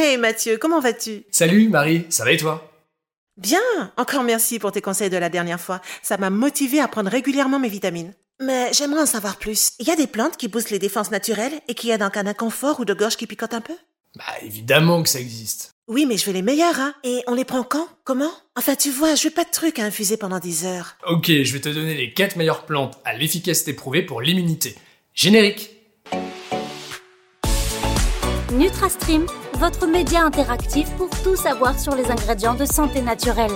Hey 0.00 0.16
Mathieu, 0.16 0.58
comment 0.58 0.78
vas-tu? 0.78 1.24
Salut 1.32 1.68
Marie, 1.68 2.06
ça 2.08 2.24
va 2.24 2.30
et 2.30 2.36
toi? 2.36 2.70
Bien, 3.36 3.58
encore 3.96 4.22
merci 4.22 4.60
pour 4.60 4.70
tes 4.70 4.80
conseils 4.80 5.10
de 5.10 5.16
la 5.16 5.28
dernière 5.28 5.60
fois. 5.60 5.80
Ça 6.04 6.16
m'a 6.18 6.30
motivé 6.30 6.78
à 6.78 6.86
prendre 6.86 7.10
régulièrement 7.10 7.58
mes 7.58 7.68
vitamines. 7.68 8.14
Mais 8.40 8.70
j'aimerais 8.72 9.00
en 9.02 9.06
savoir 9.06 9.38
plus. 9.38 9.72
Il 9.80 9.88
y 9.88 9.90
a 9.90 9.96
des 9.96 10.06
plantes 10.06 10.36
qui 10.36 10.46
boostent 10.46 10.70
les 10.70 10.78
défenses 10.78 11.10
naturelles 11.10 11.60
et 11.66 11.74
qui 11.74 11.90
aident 11.90 12.04
en 12.04 12.10
cas 12.10 12.22
d'inconfort 12.22 12.78
ou 12.78 12.84
de 12.84 12.94
gorge 12.94 13.16
qui 13.16 13.26
picote 13.26 13.54
un 13.54 13.60
peu? 13.60 13.72
Bah 14.14 14.22
évidemment 14.42 15.02
que 15.02 15.08
ça 15.08 15.18
existe. 15.18 15.72
Oui, 15.88 16.06
mais 16.06 16.16
je 16.16 16.26
veux 16.26 16.32
les 16.32 16.42
meilleurs, 16.42 16.78
hein. 16.78 16.94
Et 17.02 17.24
on 17.26 17.34
les 17.34 17.44
prend 17.44 17.64
quand? 17.64 17.88
Comment? 18.04 18.30
Enfin, 18.54 18.76
tu 18.76 18.90
vois, 18.90 19.16
je 19.16 19.24
veux 19.24 19.34
pas 19.34 19.42
de 19.42 19.50
trucs 19.50 19.80
à 19.80 19.84
infuser 19.84 20.16
pendant 20.16 20.38
10 20.38 20.64
heures. 20.64 20.96
Ok, 21.08 21.26
je 21.26 21.52
vais 21.52 21.60
te 21.60 21.70
donner 21.70 21.94
les 21.94 22.14
4 22.14 22.36
meilleures 22.36 22.66
plantes 22.66 23.00
à 23.04 23.14
l'efficacité 23.14 23.72
prouvée 23.72 24.02
pour 24.02 24.22
l'immunité. 24.22 24.76
Générique 25.12 25.72
NutraStream, 28.52 29.26
votre 29.58 29.88
média 29.88 30.22
interactif 30.22 30.88
pour 30.96 31.10
tout 31.24 31.34
savoir 31.34 31.76
sur 31.80 31.96
les 31.96 32.12
ingrédients 32.12 32.54
de 32.54 32.64
santé 32.64 33.02
naturelle. 33.02 33.50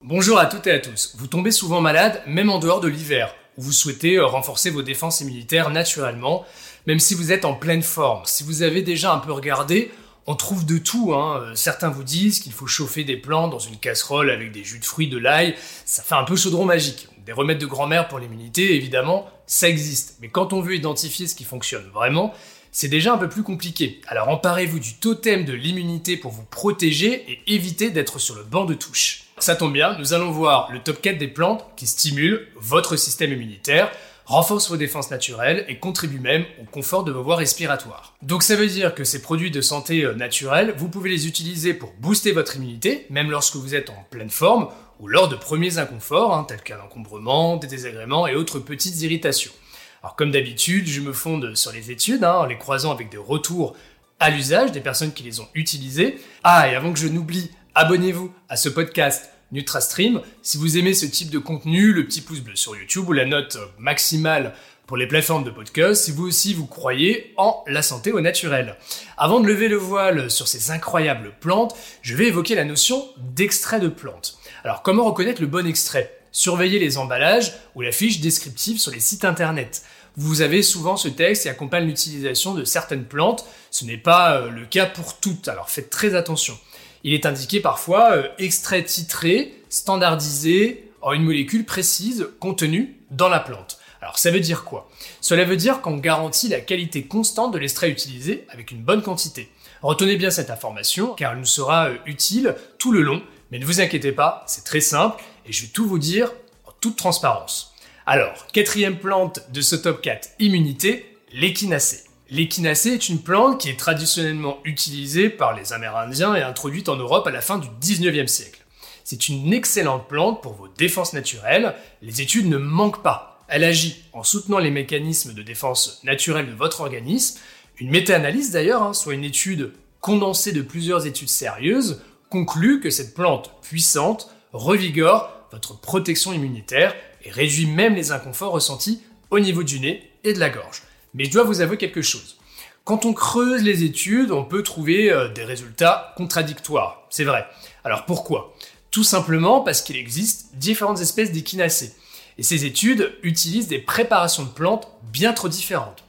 Bonjour 0.00 0.38
à 0.38 0.46
toutes 0.46 0.66
et 0.66 0.70
à 0.70 0.78
tous. 0.78 1.14
Vous 1.18 1.26
tombez 1.26 1.50
souvent 1.50 1.82
malade, 1.82 2.22
même 2.26 2.48
en 2.48 2.58
dehors 2.58 2.80
de 2.80 2.88
l'hiver, 2.88 3.34
où 3.58 3.62
vous 3.62 3.72
souhaitez 3.72 4.14
euh, 4.14 4.24
renforcer 4.24 4.70
vos 4.70 4.80
défenses 4.80 5.20
immunitaires 5.20 5.68
naturellement, 5.68 6.46
même 6.86 7.00
si 7.00 7.14
vous 7.14 7.32
êtes 7.32 7.44
en 7.44 7.52
pleine 7.52 7.82
forme. 7.82 8.22
Si 8.24 8.44
vous 8.44 8.62
avez 8.62 8.80
déjà 8.80 9.12
un 9.12 9.18
peu 9.18 9.30
regardé, 9.30 9.90
on 10.26 10.34
trouve 10.34 10.64
de 10.64 10.78
tout. 10.78 11.12
Hein. 11.12 11.42
Euh, 11.42 11.54
certains 11.54 11.90
vous 11.90 12.04
disent 12.04 12.40
qu'il 12.40 12.52
faut 12.52 12.66
chauffer 12.66 13.04
des 13.04 13.18
plantes 13.18 13.50
dans 13.50 13.58
une 13.58 13.76
casserole 13.76 14.30
avec 14.30 14.52
des 14.52 14.64
jus 14.64 14.78
de 14.78 14.86
fruits, 14.86 15.08
de 15.08 15.18
l'ail. 15.18 15.54
Ça 15.84 16.02
fait 16.02 16.14
un 16.14 16.24
peu 16.24 16.34
chaudron 16.34 16.64
magique. 16.64 17.08
Des 17.26 17.32
remèdes 17.32 17.58
de 17.58 17.66
grand-mère 17.66 18.08
pour 18.08 18.20
l'immunité, 18.20 18.74
évidemment, 18.74 19.28
ça 19.46 19.68
existe. 19.68 20.16
Mais 20.22 20.28
quand 20.28 20.54
on 20.54 20.62
veut 20.62 20.76
identifier 20.76 21.26
ce 21.26 21.34
qui 21.34 21.44
fonctionne 21.44 21.84
vraiment, 21.92 22.32
c'est 22.72 22.88
déjà 22.88 23.14
un 23.14 23.18
peu 23.18 23.28
plus 23.28 23.42
compliqué. 23.42 24.00
Alors 24.06 24.28
emparez-vous 24.28 24.78
du 24.78 24.94
totem 24.94 25.44
de 25.44 25.52
l'immunité 25.52 26.16
pour 26.16 26.32
vous 26.32 26.44
protéger 26.44 27.24
et 27.30 27.54
éviter 27.54 27.90
d'être 27.90 28.18
sur 28.18 28.34
le 28.34 28.42
banc 28.42 28.64
de 28.64 28.74
touche. 28.74 29.24
Ça 29.38 29.54
tombe 29.54 29.72
bien, 29.72 29.98
nous 29.98 30.14
allons 30.14 30.30
voir 30.30 30.70
le 30.72 30.80
top 30.80 31.02
4 31.02 31.18
des 31.18 31.28
plantes 31.28 31.64
qui 31.76 31.86
stimulent 31.86 32.48
votre 32.56 32.96
système 32.96 33.32
immunitaire, 33.32 33.90
renforcent 34.24 34.70
vos 34.70 34.76
défenses 34.76 35.10
naturelles 35.10 35.64
et 35.68 35.78
contribuent 35.78 36.20
même 36.20 36.44
au 36.60 36.64
confort 36.64 37.04
de 37.04 37.12
vos 37.12 37.22
voies 37.22 37.36
respiratoires. 37.36 38.14
Donc 38.22 38.42
ça 38.42 38.56
veut 38.56 38.66
dire 38.66 38.94
que 38.94 39.04
ces 39.04 39.22
produits 39.22 39.50
de 39.50 39.60
santé 39.60 40.04
euh, 40.04 40.14
naturels, 40.14 40.74
vous 40.76 40.88
pouvez 40.88 41.10
les 41.10 41.28
utiliser 41.28 41.74
pour 41.74 41.92
booster 42.00 42.32
votre 42.32 42.56
immunité, 42.56 43.06
même 43.10 43.30
lorsque 43.30 43.56
vous 43.56 43.74
êtes 43.74 43.90
en 43.90 44.06
pleine 44.10 44.30
forme 44.30 44.68
ou 44.98 45.08
lors 45.08 45.28
de 45.28 45.36
premiers 45.36 45.78
inconforts, 45.78 46.34
hein, 46.34 46.44
tels 46.48 46.62
qu'un 46.62 46.80
encombrement, 46.80 47.56
des 47.56 47.66
désagréments 47.66 48.26
et 48.26 48.34
autres 48.34 48.58
petites 48.58 49.00
irritations. 49.02 49.52
Alors 50.02 50.16
comme 50.16 50.30
d'habitude, 50.30 50.86
je 50.86 51.00
me 51.00 51.12
fonde 51.12 51.54
sur 51.54 51.72
les 51.72 51.90
études, 51.90 52.24
hein, 52.24 52.34
en 52.34 52.44
les 52.44 52.58
croisant 52.58 52.92
avec 52.92 53.10
des 53.10 53.16
retours 53.16 53.74
à 54.20 54.30
l'usage 54.30 54.72
des 54.72 54.80
personnes 54.80 55.12
qui 55.12 55.22
les 55.22 55.40
ont 55.40 55.48
utilisées. 55.54 56.18
Ah, 56.44 56.68
et 56.70 56.74
avant 56.74 56.92
que 56.92 56.98
je 56.98 57.08
n'oublie, 57.08 57.50
abonnez-vous 57.74 58.32
à 58.48 58.56
ce 58.56 58.68
podcast 58.68 59.30
NutraStream. 59.52 60.20
Si 60.42 60.58
vous 60.58 60.78
aimez 60.78 60.94
ce 60.94 61.06
type 61.06 61.30
de 61.30 61.38
contenu, 61.38 61.92
le 61.92 62.06
petit 62.06 62.20
pouce 62.20 62.40
bleu 62.40 62.56
sur 62.56 62.76
YouTube 62.76 63.08
ou 63.08 63.12
la 63.12 63.24
note 63.24 63.58
maximale 63.78 64.54
pour 64.86 64.96
les 64.96 65.06
plateformes 65.08 65.44
de 65.44 65.50
podcast, 65.50 66.04
si 66.04 66.12
vous 66.12 66.26
aussi 66.26 66.54
vous 66.54 66.66
croyez 66.66 67.34
en 67.36 67.64
la 67.66 67.82
santé 67.82 68.12
au 68.12 68.20
naturel. 68.20 68.76
Avant 69.16 69.40
de 69.40 69.48
lever 69.48 69.68
le 69.68 69.76
voile 69.76 70.30
sur 70.30 70.46
ces 70.46 70.70
incroyables 70.70 71.32
plantes, 71.40 71.76
je 72.02 72.14
vais 72.14 72.28
évoquer 72.28 72.54
la 72.54 72.64
notion 72.64 73.04
d'extrait 73.18 73.80
de 73.80 73.88
plante. 73.88 74.38
Alors 74.62 74.82
comment 74.82 75.04
reconnaître 75.04 75.40
le 75.40 75.48
bon 75.48 75.66
extrait? 75.66 76.15
Surveillez 76.36 76.78
les 76.78 76.98
emballages 76.98 77.54
ou 77.74 77.80
la 77.80 77.92
fiche 77.92 78.20
descriptive 78.20 78.78
sur 78.78 78.92
les 78.92 79.00
sites 79.00 79.24
internet. 79.24 79.82
Vous 80.18 80.42
avez 80.42 80.62
souvent 80.62 80.98
ce 80.98 81.08
texte 81.08 81.44
qui 81.44 81.48
accompagne 81.48 81.86
l'utilisation 81.86 82.52
de 82.52 82.62
certaines 82.62 83.06
plantes. 83.06 83.46
Ce 83.70 83.86
n'est 83.86 83.96
pas 83.96 84.36
euh, 84.36 84.50
le 84.50 84.66
cas 84.66 84.84
pour 84.84 85.18
toutes, 85.18 85.48
alors 85.48 85.70
faites 85.70 85.88
très 85.88 86.14
attention. 86.14 86.58
Il 87.04 87.14
est 87.14 87.24
indiqué 87.24 87.60
parfois 87.60 88.12
euh, 88.12 88.28
extrait 88.36 88.84
titré, 88.84 89.54
standardisé, 89.70 90.90
en 91.00 91.14
une 91.14 91.22
molécule 91.22 91.64
précise 91.64 92.28
contenue 92.38 92.98
dans 93.10 93.30
la 93.30 93.40
plante. 93.40 93.78
Alors 94.02 94.18
ça 94.18 94.30
veut 94.30 94.40
dire 94.40 94.64
quoi? 94.64 94.90
Cela 95.22 95.44
veut 95.44 95.56
dire 95.56 95.80
qu'on 95.80 95.96
garantit 95.96 96.48
la 96.48 96.60
qualité 96.60 97.04
constante 97.04 97.54
de 97.54 97.58
l'extrait 97.58 97.88
utilisé 97.88 98.44
avec 98.50 98.72
une 98.72 98.82
bonne 98.82 99.00
quantité. 99.00 99.50
Retenez 99.80 100.16
bien 100.16 100.30
cette 100.30 100.50
information 100.50 101.14
car 101.14 101.32
elle 101.32 101.38
nous 101.38 101.46
sera 101.46 101.86
euh, 101.86 101.96
utile 102.04 102.56
tout 102.78 102.92
le 102.92 103.00
long, 103.00 103.22
mais 103.50 103.58
ne 103.58 103.64
vous 103.64 103.80
inquiétez 103.80 104.12
pas, 104.12 104.44
c'est 104.46 104.64
très 104.64 104.82
simple 104.82 105.24
et 105.46 105.52
je 105.52 105.62
vais 105.62 105.68
tout 105.68 105.86
vous 105.86 105.98
dire 105.98 106.32
en 106.64 106.72
toute 106.80 106.96
transparence. 106.96 107.74
Alors, 108.06 108.46
quatrième 108.52 108.98
plante 108.98 109.40
de 109.52 109.60
ce 109.60 109.76
top 109.76 110.02
4 110.02 110.28
immunité, 110.38 111.18
l'échinacée. 111.32 112.04
L'échinacée 112.30 112.90
est 112.90 113.08
une 113.08 113.20
plante 113.20 113.60
qui 113.60 113.68
est 113.68 113.78
traditionnellement 113.78 114.58
utilisée 114.64 115.28
par 115.28 115.54
les 115.54 115.72
Amérindiens 115.72 116.34
et 116.34 116.42
introduite 116.42 116.88
en 116.88 116.96
Europe 116.96 117.26
à 117.26 117.30
la 117.30 117.40
fin 117.40 117.58
du 117.58 117.68
19e 117.80 118.26
siècle. 118.26 118.64
C'est 119.04 119.28
une 119.28 119.52
excellente 119.52 120.08
plante 120.08 120.42
pour 120.42 120.54
vos 120.54 120.66
défenses 120.66 121.12
naturelles, 121.12 121.76
les 122.02 122.20
études 122.20 122.48
ne 122.48 122.58
manquent 122.58 123.04
pas. 123.04 123.44
Elle 123.46 123.62
agit 123.62 124.02
en 124.12 124.24
soutenant 124.24 124.58
les 124.58 124.72
mécanismes 124.72 125.32
de 125.32 125.42
défense 125.42 126.00
naturelle 126.02 126.48
de 126.48 126.54
votre 126.54 126.80
organisme. 126.80 127.38
Une 127.78 127.90
méta-analyse 127.90 128.50
d'ailleurs, 128.50 128.82
hein, 128.82 128.92
soit 128.92 129.14
une 129.14 129.22
étude 129.22 129.72
condensée 130.00 130.50
de 130.50 130.62
plusieurs 130.62 131.06
études 131.06 131.28
sérieuses, 131.28 132.02
conclut 132.30 132.80
que 132.80 132.90
cette 132.90 133.14
plante 133.14 133.52
puissante 133.62 134.30
revigore 134.52 135.35
votre 135.52 135.78
protection 135.80 136.32
immunitaire 136.32 136.94
et 137.24 137.30
réduit 137.30 137.66
même 137.66 137.94
les 137.94 138.12
inconforts 138.12 138.52
ressentis 138.52 139.02
au 139.30 139.40
niveau 139.40 139.62
du 139.62 139.80
nez 139.80 140.10
et 140.24 140.32
de 140.32 140.38
la 140.38 140.50
gorge. 140.50 140.82
Mais 141.14 141.24
je 141.24 141.30
dois 141.30 141.44
vous 141.44 141.60
avouer 141.60 141.76
quelque 141.76 142.02
chose. 142.02 142.36
Quand 142.84 143.04
on 143.04 143.12
creuse 143.12 143.62
les 143.62 143.82
études, 143.82 144.30
on 144.30 144.44
peut 144.44 144.62
trouver 144.62 145.10
euh, 145.10 145.28
des 145.28 145.44
résultats 145.44 146.14
contradictoires. 146.16 147.06
C'est 147.10 147.24
vrai. 147.24 147.46
Alors 147.82 148.06
pourquoi? 148.06 148.54
Tout 148.92 149.02
simplement 149.02 149.60
parce 149.60 149.82
qu'il 149.82 149.96
existe 149.96 150.54
différentes 150.54 151.00
espèces 151.00 151.32
d'échinacées. 151.32 151.94
Et 152.38 152.42
ces 152.42 152.64
études 152.64 153.12
utilisent 153.22 153.66
des 153.66 153.78
préparations 153.78 154.44
de 154.44 154.50
plantes 154.50 154.88
bien 155.10 155.32
trop 155.32 155.48
différentes. 155.48 156.04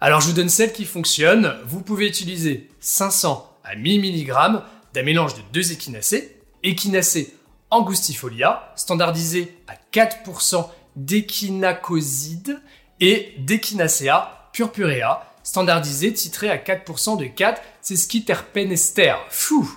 Alors 0.00 0.20
je 0.20 0.26
vous 0.26 0.32
donne 0.34 0.48
celle 0.48 0.72
qui 0.72 0.84
fonctionne. 0.84 1.56
Vous 1.64 1.80
pouvez 1.80 2.06
utiliser 2.06 2.68
500 2.80 3.50
à 3.64 3.74
1000 3.74 4.00
mg 4.00 4.60
d'un 4.92 5.02
mélange 5.02 5.34
de 5.34 5.40
deux 5.52 5.72
échinacées. 5.72 6.36
Échinacées 6.62 7.32
angustifolia, 7.70 8.72
standardisé 8.76 9.58
à 9.66 9.74
4% 9.92 10.68
d'échinacoside, 10.96 12.60
et 13.00 13.34
d'Echinacea 13.38 14.50
purpurea, 14.52 15.24
standardisé, 15.42 16.12
titré 16.12 16.50
à 16.50 16.56
4% 16.56 17.16
de 17.16 17.26
4 17.26 17.62
sesquiterpenester. 17.80 19.14
Fou 19.30 19.70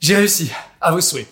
J'ai 0.00 0.16
réussi, 0.16 0.50
à 0.80 0.92
vos 0.92 1.00
souhaits. 1.00 1.28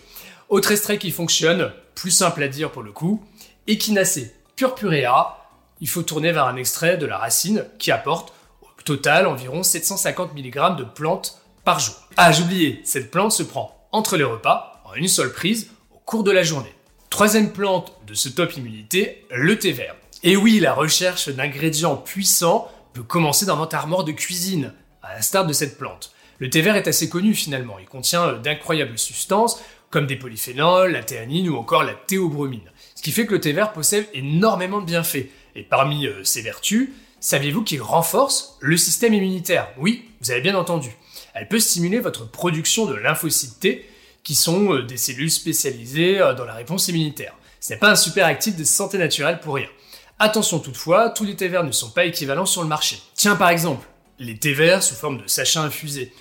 Autre 0.49 0.71
extrait 0.71 0.97
qui 0.97 1.11
fonctionne, 1.11 1.71
plus 1.95 2.11
simple 2.11 2.43
à 2.43 2.47
dire 2.47 2.71
pour 2.71 2.83
le 2.83 2.91
coup, 2.91 3.23
Echinacea 3.67 4.31
purpurea, 4.55 5.37
il 5.81 5.89
faut 5.89 6.03
tourner 6.03 6.31
vers 6.31 6.45
un 6.45 6.55
extrait 6.55 6.97
de 6.97 7.05
la 7.05 7.17
racine 7.17 7.65
qui 7.79 7.91
apporte 7.91 8.33
au 8.61 8.81
total 8.83 9.27
environ 9.27 9.63
750 9.63 10.33
mg 10.35 10.77
de 10.77 10.83
plantes 10.83 11.41
par 11.63 11.79
jour. 11.79 11.95
Ah, 12.17 12.31
j'oubliais, 12.31 12.81
cette 12.83 13.11
plante 13.11 13.31
se 13.31 13.43
prend 13.43 13.75
entre 13.91 14.17
les 14.17 14.23
repas, 14.23 14.81
en 14.83 14.93
une 14.93 15.07
seule 15.07 15.31
prise, 15.31 15.71
cours 16.05 16.23
de 16.23 16.31
la 16.31 16.43
journée. 16.43 16.73
Troisième 17.09 17.51
plante 17.51 17.93
de 18.05 18.13
ce 18.13 18.29
top 18.29 18.55
immunité, 18.57 19.25
le 19.31 19.57
thé 19.57 19.71
vert. 19.71 19.95
Et 20.23 20.37
oui, 20.37 20.59
la 20.59 20.73
recherche 20.73 21.29
d'ingrédients 21.29 21.95
puissants 21.95 22.69
peut 22.93 23.03
commencer 23.03 23.45
dans 23.45 23.57
votre 23.57 23.75
armoire 23.75 24.03
de 24.03 24.11
cuisine, 24.11 24.71
à 25.01 25.15
l'instar 25.15 25.47
de 25.47 25.53
cette 25.53 25.77
plante. 25.77 26.13
Le 26.37 26.49
thé 26.49 26.61
vert 26.61 26.75
est 26.75 26.87
assez 26.87 27.09
connu 27.09 27.33
finalement, 27.33 27.79
il 27.79 27.87
contient 27.87 28.33
d'incroyables 28.33 28.99
substances 28.99 29.59
comme 29.89 30.05
des 30.05 30.15
polyphénols, 30.15 30.91
la 30.91 31.03
théanine 31.03 31.49
ou 31.49 31.57
encore 31.57 31.83
la 31.83 31.93
théobromine. 31.93 32.71
Ce 32.93 33.01
qui 33.01 33.11
fait 33.11 33.25
que 33.25 33.33
le 33.33 33.41
thé 33.41 33.51
vert 33.51 33.73
possède 33.73 34.07
énormément 34.13 34.81
de 34.81 34.85
bienfaits. 34.85 35.29
Et 35.55 35.63
parmi 35.63 36.05
euh, 36.05 36.23
ses 36.23 36.41
vertus, 36.41 36.89
saviez-vous 37.19 37.63
qu'il 37.63 37.81
renforce 37.81 38.57
le 38.59 38.77
système 38.77 39.13
immunitaire? 39.13 39.69
Oui, 39.77 40.05
vous 40.21 40.31
avez 40.31 40.41
bien 40.41 40.55
entendu. 40.55 40.95
Elle 41.33 41.47
peut 41.47 41.59
stimuler 41.59 41.99
votre 41.99 42.29
production 42.29 42.85
de 42.85 42.93
lymphocytes 42.93 43.59
T, 43.59 43.85
qui 44.25 44.35
sont 44.35 44.73
euh, 44.73 44.81
des 44.81 44.97
cellules 44.97 45.31
spécialisées 45.31 46.19
euh, 46.19 46.33
dans 46.33 46.43
la 46.43 46.55
réponse 46.55 46.89
immunitaire. 46.89 47.33
Ce 47.61 47.71
n'est 47.71 47.79
pas 47.79 47.91
un 47.91 47.95
super 47.95 48.25
actif 48.25 48.57
de 48.57 48.65
santé 48.65 48.97
naturelle 48.97 49.39
pour 49.39 49.55
rien. 49.55 49.69
Attention 50.19 50.59
toutefois, 50.59 51.09
tous 51.09 51.23
les 51.23 51.35
thés 51.35 51.47
verts 51.47 51.63
ne 51.63 51.71
sont 51.71 51.91
pas 51.91 52.05
équivalents 52.05 52.45
sur 52.45 52.61
le 52.61 52.67
marché. 52.67 53.01
Tiens 53.13 53.37
par 53.37 53.49
exemple, 53.49 53.87
les 54.19 54.37
thés 54.37 54.53
verts 54.53 54.83
sous 54.83 54.95
forme 54.95 55.21
de 55.21 55.27
sachets 55.27 55.59
infusés. 55.59 56.11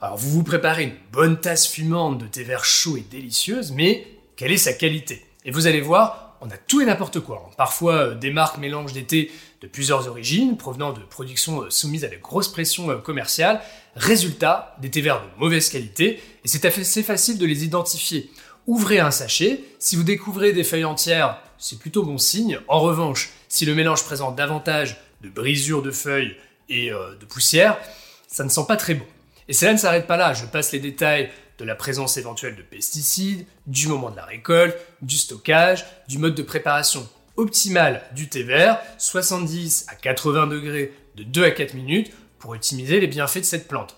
Alors 0.00 0.16
vous 0.16 0.30
vous 0.30 0.44
préparez 0.44 0.84
une 0.84 0.96
bonne 1.10 1.40
tasse 1.40 1.66
fumante 1.66 2.18
de 2.18 2.26
thé 2.26 2.44
vert 2.44 2.64
chaud 2.64 2.96
et 2.96 3.04
délicieuse, 3.10 3.72
mais 3.72 4.06
quelle 4.36 4.52
est 4.52 4.58
sa 4.58 4.72
qualité? 4.72 5.24
Et 5.44 5.50
vous 5.50 5.66
allez 5.66 5.80
voir, 5.80 6.36
on 6.40 6.50
a 6.50 6.56
tout 6.56 6.82
et 6.82 6.84
n'importe 6.84 7.20
quoi. 7.20 7.50
Parfois, 7.56 7.94
euh, 7.94 8.14
des 8.14 8.30
marques 8.30 8.58
mélangent 8.58 8.92
des 8.92 9.04
thés 9.04 9.30
plusieurs 9.66 10.08
origines, 10.08 10.56
provenant 10.56 10.92
de 10.92 11.00
productions 11.00 11.64
soumises 11.70 12.04
à 12.04 12.08
de 12.08 12.16
grosses 12.16 12.48
pressions 12.48 13.00
commerciales. 13.00 13.60
Résultat, 13.96 14.76
des 14.80 14.90
thés 14.90 15.00
verts 15.00 15.22
de 15.22 15.40
mauvaise 15.40 15.68
qualité, 15.68 16.20
et 16.44 16.48
c'est 16.48 16.64
assez 16.64 17.02
facile 17.02 17.38
de 17.38 17.46
les 17.46 17.64
identifier. 17.64 18.30
Ouvrez 18.66 18.98
un 18.98 19.10
sachet, 19.10 19.60
si 19.78 19.94
vous 19.94 20.02
découvrez 20.02 20.52
des 20.52 20.64
feuilles 20.64 20.84
entières, 20.84 21.38
c'est 21.58 21.78
plutôt 21.78 22.02
bon 22.02 22.18
signe. 22.18 22.58
En 22.66 22.80
revanche, 22.80 23.30
si 23.48 23.66
le 23.66 23.74
mélange 23.74 24.04
présente 24.04 24.36
davantage 24.36 25.00
de 25.20 25.28
brisures 25.28 25.82
de 25.82 25.90
feuilles 25.90 26.36
et 26.68 26.90
euh, 26.90 27.14
de 27.16 27.24
poussière, 27.24 27.78
ça 28.26 28.42
ne 28.42 28.48
sent 28.48 28.64
pas 28.66 28.76
très 28.76 28.94
bon. 28.94 29.04
Et 29.48 29.52
cela 29.52 29.72
ne 29.72 29.78
s'arrête 29.78 30.06
pas 30.06 30.16
là, 30.16 30.32
je 30.32 30.46
passe 30.46 30.72
les 30.72 30.78
détails 30.80 31.30
de 31.58 31.64
la 31.64 31.74
présence 31.74 32.16
éventuelle 32.16 32.56
de 32.56 32.62
pesticides, 32.62 33.46
du 33.66 33.86
moment 33.86 34.10
de 34.10 34.16
la 34.16 34.24
récolte, 34.24 34.76
du 35.02 35.16
stockage, 35.16 35.84
du 36.08 36.18
mode 36.18 36.34
de 36.34 36.42
préparation 36.42 37.08
optimal 37.36 38.02
du 38.14 38.28
thé 38.28 38.42
vert, 38.42 38.80
70 38.98 39.86
à 39.88 39.94
80 39.94 40.46
degrés 40.46 40.92
de 41.16 41.22
2 41.22 41.44
à 41.44 41.50
4 41.50 41.74
minutes 41.74 42.12
pour 42.38 42.52
optimiser 42.52 43.00
les 43.00 43.06
bienfaits 43.06 43.40
de 43.40 43.44
cette 43.44 43.68
plante. 43.68 43.96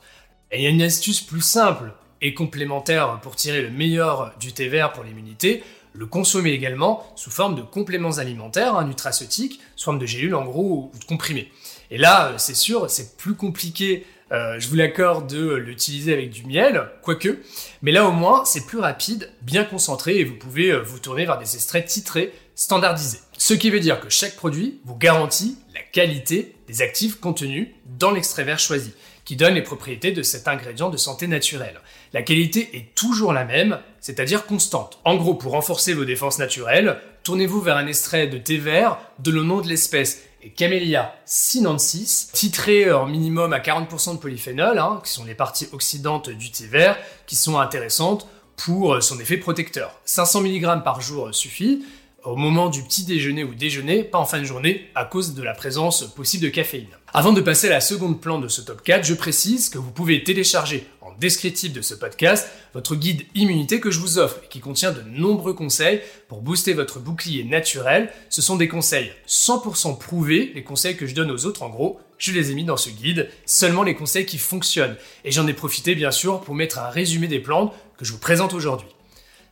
Et 0.51 0.59
il 0.59 0.63
y 0.63 0.67
a 0.67 0.71
une 0.71 0.83
astuce 0.83 1.21
plus 1.21 1.41
simple 1.41 1.93
et 2.23 2.35
complémentaire 2.35 3.21
pour 3.21 3.37
tirer 3.37 3.63
le 3.63 3.71
meilleur 3.71 4.33
du 4.39 4.53
thé 4.53 4.69
vert 4.69 4.93
pour 4.93 5.05
l'immunité, 5.05 5.63
le 5.93 6.07
consommer 6.07 6.51
également 6.51 7.07
sous 7.17 7.31
forme 7.31 7.55
de 7.55 7.63
compléments 7.63 8.19
alimentaires, 8.19 8.77
un 8.77 8.87
nutraceutique, 8.87 9.61
sous 9.77 9.87
forme 9.87 9.99
de 9.99 10.07
gélules 10.07 10.35
en 10.35 10.45
gros 10.45 10.91
ou 10.95 10.99
de 10.99 11.05
comprimés. 11.05 11.51
Et 11.91 11.99
là, 11.99 12.35
c'est 12.37 12.55
sûr, 12.55 12.91
c'est 12.91 13.17
plus 13.17 13.35
compliqué 13.35 14.05
euh, 14.33 14.59
je 14.59 14.69
vous 14.69 14.75
l'accorde 14.75 15.29
de 15.29 15.55
l'utiliser 15.55 16.13
avec 16.13 16.31
du 16.31 16.45
miel, 16.45 16.89
quoique. 17.03 17.39
Mais 17.83 17.93
là 17.93 18.05
au 18.07 18.13
moins, 18.13 18.45
c'est 18.45 18.67
plus 18.67 18.79
rapide, 18.79 19.31
bien 19.43 19.65
concentré 19.65 20.19
et 20.19 20.25
vous 20.25 20.35
pouvez 20.35 20.73
euh, 20.73 20.81
vous 20.81 20.99
tourner 20.99 21.27
vers 21.27 21.39
des 21.39 21.55
extraits 21.55 21.87
titrés 21.87 22.33
standardisés. 22.55 23.21
Ce 23.39 23.55
qui 23.55 23.71
veut 23.71 23.81
dire 23.81 24.01
que 24.01 24.09
chaque 24.09 24.37
produit 24.37 24.81
vous 24.85 24.97
garantit 24.97 25.59
la 25.75 25.83
qualité 25.83 26.55
des 26.69 26.83
actifs 26.83 27.21
contenus 27.21 27.69
dans 27.85 28.11
l'extrait 28.11 28.45
vert 28.45 28.59
choisi, 28.59 28.93
qui 29.25 29.37
donne 29.37 29.55
les 29.55 29.63
propriétés 29.63 30.13
de 30.13 30.23
cet 30.23 30.49
ingrédient 30.49 30.89
de 30.89 30.97
santé 30.97 31.27
naturelle. 31.27 31.81
La 32.13 32.23
qualité 32.23 32.77
est 32.77 32.95
toujours 32.95 33.33
la 33.33 33.45
même, 33.45 33.79
c'est-à-dire 34.01 34.47
constante. 34.47 34.99
En 35.05 35.17
gros, 35.17 35.35
pour 35.35 35.53
renforcer 35.53 35.93
vos 35.93 36.05
défenses 36.05 36.39
naturelles, 36.39 37.01
tournez-vous 37.25 37.61
vers 37.61 37.77
un 37.77 37.87
extrait 37.87 38.27
de 38.27 38.39
thé 38.39 38.57
vert 38.57 38.99
de 39.19 39.31
le 39.31 39.43
nom 39.43 39.61
de 39.61 39.69
l'espèce 39.69 40.23
et 40.43 40.51
Camellia 40.51 41.15
sinensis, 41.25 42.31
titré 42.33 42.93
en 42.93 43.07
minimum 43.07 43.53
à 43.53 43.59
40% 43.59 44.15
de 44.15 44.19
polyphénol, 44.19 44.79
hein, 44.79 45.01
qui 45.05 45.11
sont 45.11 45.25
les 45.25 45.35
parties 45.35 45.69
oxydantes 45.73 46.31
du 46.31 46.53
thé 46.53 46.67
vert, 46.67 46.97
qui 47.27 47.37
sont 47.37 47.59
intéressantes 47.59 48.29
pour 48.57 49.03
son 49.03 49.19
effet 49.19 49.37
protecteur. 49.37 50.01
500 50.05 50.43
mg 50.43 50.83
par 50.83 51.01
jour 51.01 51.35
suffit, 51.35 51.85
au 52.27 52.35
moment 52.35 52.69
du 52.69 52.83
petit 52.83 53.05
déjeuner 53.05 53.45
ou 53.45 53.55
déjeuner, 53.55 54.03
pas 54.03 54.19
en 54.19 54.25
fin 54.25 54.41
de 54.41 54.45
journée, 54.45 54.91
à 54.95 55.05
cause 55.05 55.35
de 55.35 55.43
la 55.43 55.55
présence 55.55 56.03
possible 56.15 56.45
de 56.45 56.49
caféine. 56.49 56.89
Avant 57.15 57.33
de 57.33 57.41
passer 57.41 57.69
à 57.69 57.71
la 57.71 57.81
seconde 57.81 58.21
plante 58.21 58.43
de 58.43 58.49
ce 58.49 58.61
top 58.61 58.83
4, 58.83 59.05
je 59.05 59.15
précise 59.15 59.69
que 59.69 59.79
vous 59.79 59.93
pouvez 59.93 60.25
télécharger 60.25 60.87
en 61.01 61.13
descriptif 61.19 61.73
de 61.73 61.81
ce 61.81 61.95
podcast 61.95 62.49
votre 62.75 62.97
guide 62.97 63.23
immunité 63.35 63.79
que 63.79 63.93
je 63.93 64.01
vous 64.01 64.19
offre 64.19 64.41
et 64.45 64.49
qui 64.49 64.59
contient 64.59 64.91
de 64.91 65.03
nombreux 65.03 65.55
conseils 65.55 66.01
pour 66.29 66.43
booster 66.43 66.75
votre 66.75 66.99
bouclier 66.99 67.45
naturel. 67.45 68.11
Ce 68.29 68.43
sont 68.43 68.57
des 68.57 68.69
conseils 68.69 69.13
100% 69.29 69.97
prouvés, 69.99 70.51
les 70.55 70.65
conseils 70.65 70.97
que 70.97 71.07
je 71.07 71.15
donne 71.15 71.31
aux 71.31 71.47
autres 71.47 71.63
en 71.63 71.71
gros, 71.71 72.01
je 72.19 72.33
les 72.33 72.51
ai 72.51 72.55
mis 72.55 72.65
dans 72.65 72.77
ce 72.77 72.91
guide, 72.91 73.31
seulement 73.45 73.85
les 73.85 73.95
conseils 73.95 74.27
qui 74.27 74.39
fonctionnent. 74.39 74.97
Et 75.25 75.31
j'en 75.31 75.47
ai 75.47 75.55
profité 75.55 75.95
bien 75.95 76.11
sûr 76.11 76.41
pour 76.41 76.57
mettre 76.57 76.81
un 76.81 76.89
résumé 76.89 77.29
des 77.29 77.41
plantes 77.41 77.73
que 77.97 78.05
je 78.05 78.13
vous 78.13 78.19
présente 78.19 78.53
aujourd'hui. 78.53 78.96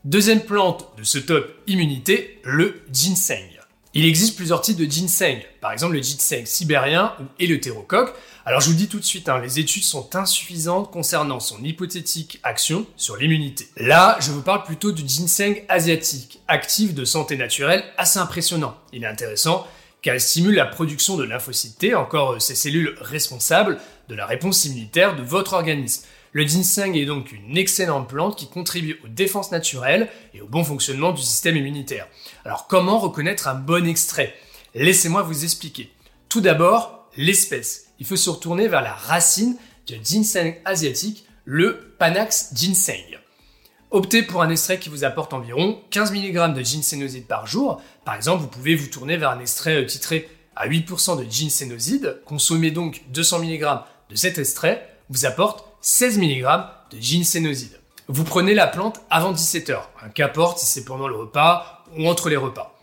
Deuxième 0.05 0.43
plante 0.43 0.87
de 0.99 1.03
ce 1.03 1.17
top 1.17 1.51
immunité, 1.67 2.39
le 2.45 2.83
ginseng. 2.93 3.49
Il 3.95 4.05
existe 4.05 4.37
plusieurs 4.37 4.61
types 4.61 4.77
de 4.77 4.85
ginseng, 4.85 5.41
par 5.62 5.73
exemple 5.73 5.95
le 5.95 6.03
ginseng 6.03 6.45
sibérien 6.45 7.15
ou 7.21 7.25
éleutérocoque. 7.39 8.15
Alors 8.45 8.61
je 8.61 8.67
vous 8.67 8.73
le 8.73 8.77
dis 8.77 8.89
tout 8.89 8.99
de 8.99 9.05
suite, 9.05 9.31
hein, 9.31 9.39
les 9.39 9.61
études 9.61 9.83
sont 9.83 10.15
insuffisantes 10.15 10.91
concernant 10.91 11.41
son 11.41 11.65
hypothétique 11.65 12.39
action 12.43 12.87
sur 12.97 13.17
l'immunité. 13.17 13.67
Là, 13.79 14.19
je 14.21 14.31
vous 14.31 14.43
parle 14.43 14.65
plutôt 14.65 14.93
du 14.93 15.09
ginseng 15.09 15.62
asiatique, 15.71 16.43
actif 16.49 16.93
de 16.93 17.07
santé 17.07 17.39
naturelle 17.39 17.83
assez 17.97 18.19
impressionnant. 18.19 18.77
Il 18.93 19.05
est 19.05 19.07
intéressant 19.07 19.67
car 20.03 20.15
il 20.15 20.21
stimule 20.21 20.57
la 20.57 20.67
production 20.67 21.17
de 21.17 21.25
lymphocytes 21.25 21.79
T, 21.79 21.95
encore 21.95 22.33
euh, 22.33 22.39
ces 22.39 22.55
cellules 22.55 22.95
responsables 23.00 23.79
de 24.11 24.15
la 24.15 24.27
réponse 24.27 24.67
immunitaire 24.67 25.17
de 25.17 25.23
votre 25.23 25.55
organisme. 25.55 26.03
Le 26.35 26.45
ginseng 26.45 26.97
est 26.97 27.07
donc 27.07 27.31
une 27.31 27.57
excellente 27.57 28.09
plante 28.09 28.37
qui 28.37 28.49
contribue 28.49 28.99
aux 29.05 29.09
défenses 29.09 29.53
naturelles 29.53 30.11
et 30.35 30.41
au 30.41 30.49
bon 30.49 30.65
fonctionnement 30.65 31.13
du 31.13 31.23
système 31.23 31.57
immunitaire. 31.57 32.09
Alors 32.45 32.67
comment 32.67 32.99
reconnaître 32.99 33.47
un 33.47 33.55
bon 33.55 33.87
extrait? 33.87 34.35
Laissez-moi 34.75 35.23
vous 35.23 35.45
expliquer. 35.45 35.93
Tout 36.29 36.41
d'abord, 36.41 37.09
l'espèce. 37.17 37.87
Il 38.01 38.07
faut 38.07 38.17
se 38.17 38.29
retourner 38.29 38.67
vers 38.67 38.83
la 38.83 38.93
racine 38.93 39.57
du 39.87 39.95
ginseng 40.03 40.57
asiatique, 40.65 41.25
le 41.45 41.95
Panax 42.01 42.51
ginseng. 42.53 43.21
Optez 43.93 44.25
pour 44.25 44.43
un 44.43 44.51
extrait 44.51 44.81
qui 44.81 44.89
vous 44.89 45.05
apporte 45.05 45.35
environ 45.35 45.81
15 45.91 46.11
mg 46.11 46.53
de 46.53 46.65
ginsénoside 46.65 47.29
par 47.29 47.47
jour. 47.47 47.81
Par 48.05 48.17
exemple, 48.17 48.43
vous 48.43 48.49
pouvez 48.49 48.75
vous 48.75 48.89
tourner 48.89 49.17
vers 49.17 49.31
un 49.31 49.39
extrait 49.39 49.85
euh, 49.85 49.87
titré 49.87 50.29
à 50.57 50.69
8% 50.69 51.17
de 51.17 51.31
ginsénoside. 51.31 52.21
Consommez 52.25 52.73
donc 52.73 53.05
200 53.11 53.39
mg 53.45 53.65
de 54.11 54.17
cet 54.17 54.39
extrait, 54.39 54.99
vous 55.11 55.27
apporte 55.27 55.74
16 55.87 56.17
mg 56.17 56.47
de 56.93 56.99
ginsénoside. 56.99 57.79
Vous 58.09 58.25
prenez 58.25 58.55
la 58.55 58.67
plante 58.67 59.03
avant 59.11 59.35
17h, 59.35 59.83
qu'importe 60.15 60.59
si 60.59 60.65
c'est 60.65 60.87
pendant 60.87 61.09
le 61.09 61.15
repas 61.15 61.85
ou 61.99 62.09
entre 62.09 62.31
les 62.31 62.39
repas. 62.39 62.75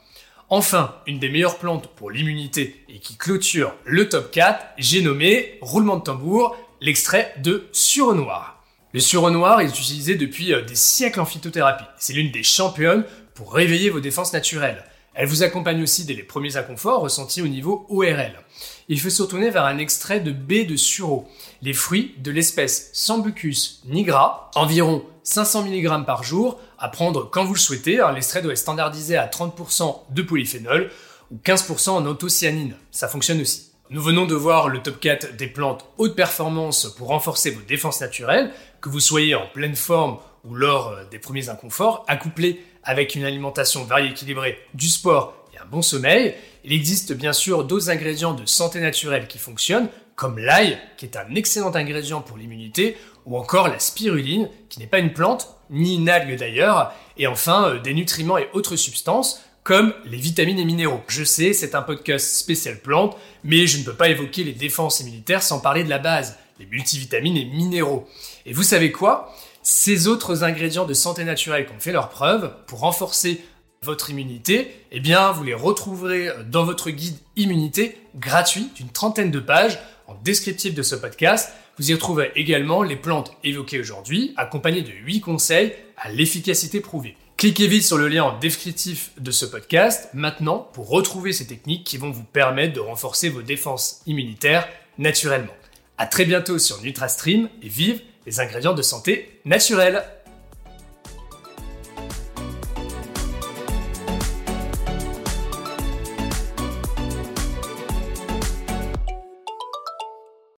Enfin, 0.50 0.94
une 1.08 1.18
des 1.18 1.30
meilleures 1.30 1.58
plantes 1.58 1.88
pour 1.96 2.12
l'immunité 2.12 2.86
et 2.90 3.00
qui 3.00 3.18
clôture 3.18 3.74
le 3.86 4.08
top 4.08 4.30
4, 4.30 4.64
j'ai 4.78 5.02
nommé, 5.02 5.58
roulement 5.62 5.98
de 5.98 6.04
tambour, 6.04 6.56
l'extrait 6.80 7.34
de 7.40 7.68
sureau 7.72 8.14
noir. 8.14 8.64
Le 8.94 9.00
sureau 9.00 9.32
noir 9.32 9.62
est 9.62 9.70
utilisé 9.70 10.14
depuis 10.14 10.54
euh, 10.54 10.62
des 10.62 10.76
siècles 10.76 11.22
en 11.22 11.26
phytothérapie. 11.26 11.86
C'est 11.98 12.14
l'une 12.14 12.30
des 12.30 12.44
championnes 12.44 13.04
pour 13.34 13.56
réveiller 13.56 13.90
vos 13.90 14.00
défenses 14.00 14.32
naturelles. 14.32 14.84
Elle 15.14 15.28
vous 15.28 15.44
accompagne 15.44 15.84
aussi 15.84 16.06
dès 16.06 16.14
les 16.14 16.24
premiers 16.24 16.56
inconforts 16.56 17.02
ressentis 17.02 17.42
au 17.42 17.48
niveau 17.48 17.86
ORL. 17.90 18.40
Il 18.88 19.00
faut 19.00 19.10
se 19.10 19.22
retourner 19.22 19.50
vers 19.50 19.66
un 19.66 19.78
extrait 19.78 20.22
de 20.22 20.32
baie 20.32 20.64
de 20.64 20.78
sureau, 20.78 21.28
les 21.62 21.74
fruits 21.74 22.16
de 22.20 22.32
l'espèce 22.32 22.90
Sambucus 22.94 23.82
nigra, 23.86 24.50
environ 24.56 25.04
500 25.24 25.66
mg 25.66 26.06
par 26.06 26.24
jour, 26.24 26.60
à 26.80 26.88
prendre 26.88 27.30
quand 27.30 27.44
vous 27.44 27.54
le 27.54 27.60
souhaitez. 27.60 28.02
L'extrait 28.14 28.42
doit 28.42 28.54
être 28.54 28.58
standardisé 28.58 29.18
à 29.18 29.28
30% 29.28 30.00
de 30.10 30.22
polyphénol 30.22 30.90
ou 31.30 31.38
15% 31.44 31.90
en 31.90 32.06
anthocyanine. 32.06 32.76
Ça 32.92 33.08
fonctionne 33.10 33.42
aussi. 33.42 33.72
Nous 33.90 34.02
venons 34.02 34.26
de 34.26 34.36
voir 34.36 34.70
le 34.70 34.82
top 34.82 35.02
4 35.02 35.36
des 35.36 35.48
plantes 35.48 35.86
haute 35.98 36.16
performance 36.16 36.96
pour 36.98 37.10
renforcer 37.10 37.52
vos 37.52 37.62
défenses 37.62 38.00
naturelles, 38.00 38.54
que 38.80 38.88
vous 38.88 39.02
soyez 39.02 39.36
en 39.36 39.48
pleine 39.48 39.76
forme 39.76 40.20
ou 40.46 40.56
lors 40.56 40.88
euh, 40.88 41.04
des 41.12 41.20
premiers 41.20 41.50
inconforts, 41.50 42.06
accouplés 42.08 42.62
avec 42.84 43.16
une 43.16 43.24
alimentation 43.24 43.84
variée 43.84 44.12
équilibrée, 44.12 44.58
du 44.74 44.88
sport 44.88 45.46
et 45.54 45.58
un 45.58 45.66
bon 45.66 45.82
sommeil. 45.82 46.36
Il 46.64 46.74
existe 46.74 47.14
bien 47.14 47.34
sûr 47.34 47.64
d'autres 47.64 47.90
ingrédients 47.90 48.34
de 48.34 48.46
santé 48.46 48.80
naturelle 48.80 49.28
qui 49.28 49.38
fonctionnent, 49.38 49.90
comme 50.16 50.38
l'ail, 50.38 50.78
qui 50.98 51.06
est 51.06 51.18
un 51.18 51.34
excellent 51.36 51.74
ingrédient 51.76 52.22
pour 52.22 52.38
l'immunité, 52.38 52.98
ou 53.26 53.38
encore 53.38 53.68
la 53.68 53.80
spiruline, 53.80 54.50
qui 54.70 54.80
n'est 54.80 54.88
pas 54.88 55.00
une 55.00 55.14
plante, 55.14 55.56
ni 55.70 55.96
une 55.96 56.10
algue 56.10 56.38
d'ailleurs, 56.38 56.94
et 57.18 57.28
enfin 57.28 57.70
euh, 57.70 57.80
des 57.80 57.94
nutriments 57.94 58.38
et 58.38 58.50
autres 58.54 58.76
substances, 58.76 59.42
comme 59.64 59.94
les 60.06 60.18
vitamines 60.18 60.60
et 60.60 60.66
minéraux. 60.66 61.02
Je 61.08 61.24
sais, 61.24 61.54
c'est 61.54 61.76
un 61.76 61.82
podcast 61.82 62.36
spécial 62.36 62.80
plante, 62.80 63.16
mais 63.44 63.68
je 63.68 63.80
ne 63.80 63.84
peux 63.84 63.94
pas 63.94 64.10
évoquer 64.10 64.44
les 64.44 64.54
défenses 64.54 65.00
immunitaires 65.02 65.44
sans 65.44 65.60
parler 65.60 65.84
de 65.84 65.90
la 65.90 66.00
base, 66.00 66.38
les 66.60 66.66
multivitamines 66.66 67.38
et 67.38 67.46
minéraux. 67.46 68.08
Et 68.46 68.54
vous 68.54 68.64
savez 68.64 68.92
quoi? 68.92 69.34
Ces 69.64 70.08
autres 70.08 70.44
ingrédients 70.44 70.86
de 70.86 70.94
santé 70.94 71.24
naturelle 71.24 71.68
qui 71.68 71.74
ont 71.74 71.80
fait 71.80 71.92
leur 71.92 72.10
preuve 72.10 72.52
pour 72.66 72.80
renforcer 72.80 73.42
votre 73.84 74.10
immunité, 74.10 74.76
eh 74.92 75.00
bien, 75.00 75.32
vous 75.32 75.44
les 75.44 75.54
retrouverez 75.54 76.30
dans 76.50 76.64
votre 76.64 76.90
guide 76.90 77.18
immunité 77.36 77.98
gratuit 78.16 78.70
d'une 78.76 78.90
trentaine 78.90 79.32
de 79.32 79.40
pages 79.40 79.80
en 80.08 80.16
descriptif 80.24 80.74
de 80.74 80.84
ce 80.84 80.96
podcast. 80.96 81.52
Vous 81.78 81.90
y 81.90 81.94
retrouvez 81.94 82.32
également 82.36 82.84
les 82.84 82.96
plantes 82.96 83.32
évoquées 83.44 83.80
aujourd'hui, 83.80 84.34
accompagnées 84.38 84.82
de 84.82 84.92
8 84.92 85.22
conseils 85.22 85.74
à 85.98 86.12
l'efficacité 86.12 86.80
prouvée. 86.80 87.16
Cliquez 87.38 87.66
vite 87.66 87.84
sur 87.84 87.98
le 87.98 88.08
lien 88.08 88.24
en 88.24 88.38
descriptif 88.38 89.12
de 89.18 89.32
ce 89.32 89.46
podcast 89.46 90.10
maintenant 90.14 90.60
pour 90.74 90.90
retrouver 90.90 91.34
ces 91.34 91.48
techniques 91.48 91.84
qui 91.84 91.98
vont 91.98 92.12
vous 92.12 92.24
permettre 92.24 92.74
de 92.74 92.80
renforcer 92.80 93.30
vos 93.30 93.42
défenses 93.42 94.02
immunitaires 94.06 94.68
naturellement. 95.00 95.54
À 95.98 96.06
très 96.06 96.26
bientôt 96.26 96.60
sur 96.60 96.82
NutraStream 96.82 97.50
et 97.64 97.68
vive 97.68 98.02
ingrédients 98.40 98.74
de 98.74 98.82
santé 98.82 99.42
naturels. 99.46 100.04